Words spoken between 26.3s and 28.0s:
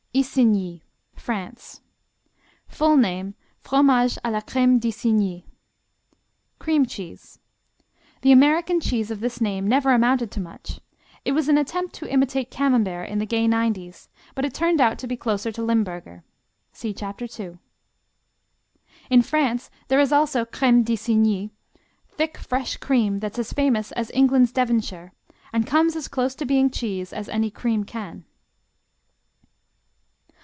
to being cheese as any cream